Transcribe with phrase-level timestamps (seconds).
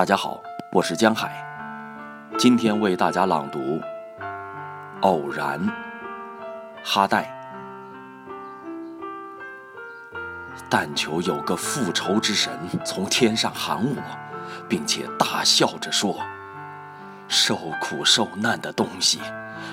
[0.00, 0.42] 大家好，
[0.72, 1.30] 我是江海，
[2.38, 3.58] 今天为大家朗读
[5.02, 5.60] 《偶然》。
[6.82, 7.30] 哈代，
[10.70, 12.50] 但求有个复仇之神
[12.82, 14.02] 从天上喊我，
[14.66, 16.18] 并且大笑着说
[17.28, 19.20] ：“受苦受难的东西，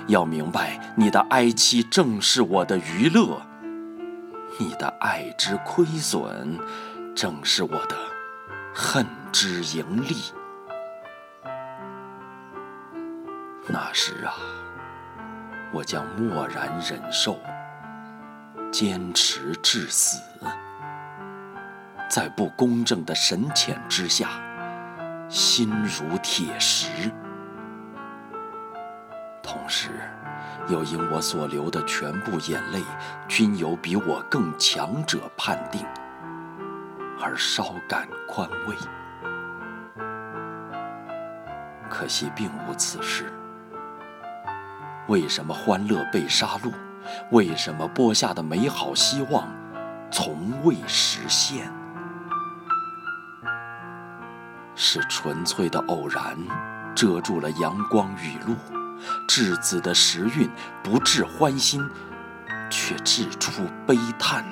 [0.07, 3.39] 要明白，你的哀戚正是我的娱乐；
[4.59, 6.59] 你的爱之亏损，
[7.16, 7.96] 正是我的
[8.80, 10.16] 恨之盈利。”
[13.68, 14.36] 那时啊。
[15.74, 17.38] 我将默然忍受，
[18.71, 20.18] 坚持至死，
[22.10, 24.29] 在不公正的神谴之下，
[25.28, 27.11] 心如铁石。
[29.44, 29.89] 同时，
[30.69, 32.81] 又因我所流的全部眼泪
[33.28, 35.86] 均由比我更强者判定，
[37.22, 38.76] 而稍感宽慰。
[41.89, 43.31] 可惜并无此事。
[45.08, 46.72] 为什么欢乐被杀戮？
[47.31, 49.47] 为什么播下的美好希望
[50.11, 51.72] 从未实现？
[54.75, 56.38] 是纯粹的偶然
[56.94, 58.53] 遮住了阳光雨露，
[59.28, 60.50] 稚子的时运
[60.84, 61.81] 不致欢欣，
[62.69, 64.45] 却掷出悲叹。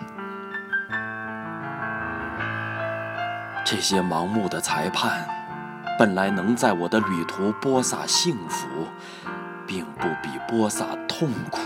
[3.65, 5.27] 这些盲目的裁判，
[5.97, 8.67] 本来能在我的旅途播撒幸福。
[9.67, 11.59] 并不比播撒痛苦。